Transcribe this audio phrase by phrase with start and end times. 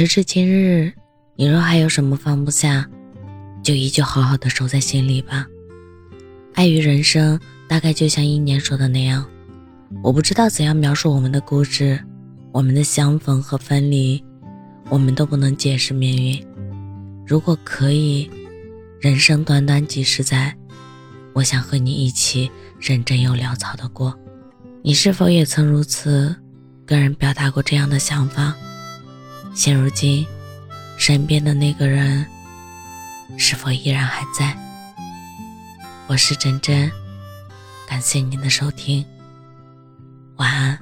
[0.00, 0.90] 时至今日，
[1.36, 2.88] 你若还有什么放不下，
[3.62, 5.44] 就依旧好好的收在心里吧。
[6.54, 7.38] 爱与人生，
[7.68, 9.22] 大概就像一年说的那样，
[10.02, 12.02] 我不知道怎样描述我们的故事，
[12.50, 14.24] 我们的相逢和分离，
[14.88, 16.46] 我们都不能解释命运。
[17.26, 18.30] 如果可以，
[19.02, 20.56] 人生短短几十载，
[21.34, 24.18] 我想和你一起认真又潦草的过。
[24.82, 26.34] 你是否也曾如此，
[26.86, 28.56] 跟人表达过这样的想法？
[29.54, 30.26] 现如今，
[30.96, 32.24] 身边的那个人
[33.36, 34.56] 是否依然还在？
[36.06, 36.90] 我是真真，
[37.86, 39.04] 感谢您的收听，
[40.36, 40.78] 晚安。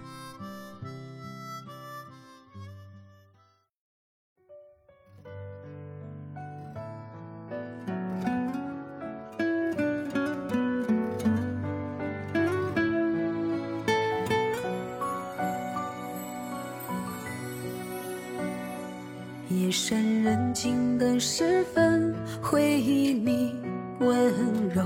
[19.50, 23.54] 夜深人静的时分，回忆你
[23.98, 24.30] 温
[24.74, 24.82] 柔。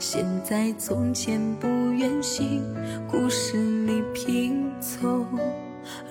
[0.00, 2.60] 现在从前不愿醒，
[3.08, 5.24] 故事里拼凑。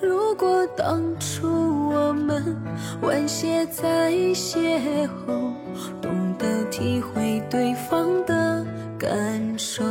[0.00, 1.46] 如果当初
[1.90, 2.56] 我们
[3.02, 4.80] 晚些再邂
[5.26, 5.52] 逅，
[6.00, 8.64] 懂得体会对方的
[8.98, 9.84] 感受，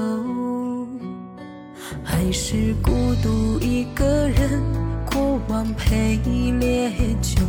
[2.04, 2.90] 还是孤
[3.22, 4.64] 独一个人，
[5.12, 6.16] 过往陪
[6.60, 6.90] 烈
[7.22, 7.44] 酒。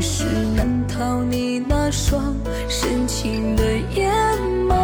[0.00, 0.24] 是
[0.56, 2.34] 难逃你那双
[2.68, 3.62] 深情的
[3.94, 4.10] 眼
[4.66, 4.74] 眸。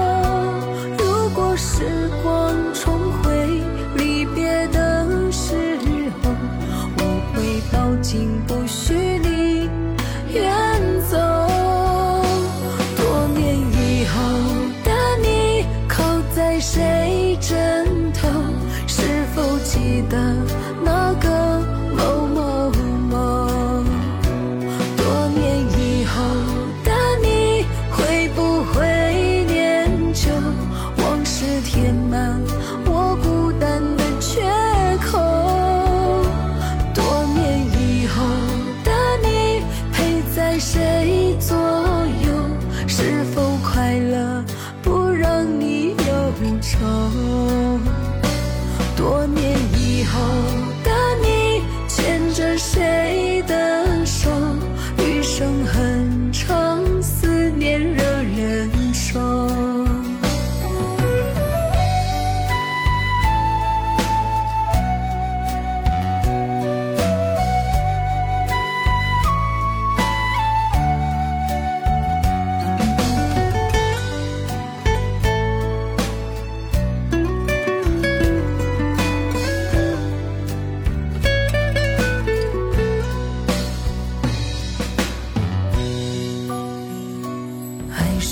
[0.98, 3.62] 如果时光重回
[3.96, 5.54] 离别的时
[6.22, 6.30] 候，
[6.98, 9.70] 我会抱紧不许你
[10.34, 10.42] 远
[11.08, 11.16] 走。
[12.96, 14.14] 多年以后
[14.84, 16.02] 的你，靠
[16.34, 18.28] 在谁枕头？
[18.86, 19.02] 是
[19.34, 20.18] 否记得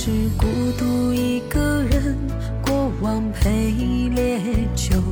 [0.05, 0.45] 是孤
[0.79, 2.15] 独一个人，
[2.63, 3.51] 过往陪
[4.15, 4.39] 烈
[4.77, 5.03] 酒，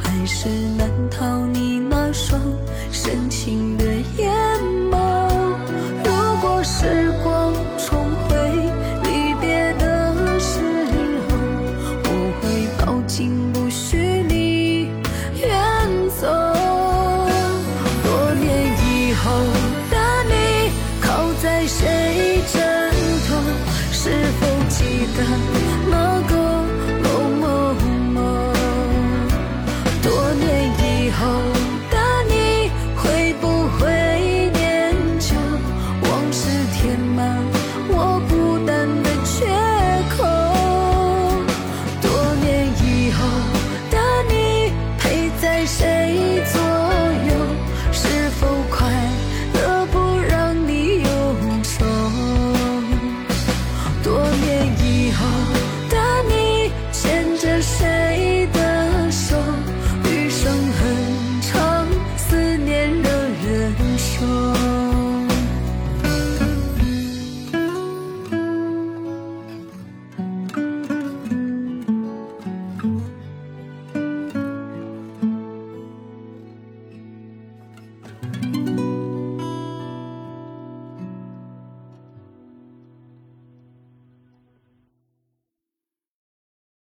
[0.00, 1.31] 还是难逃？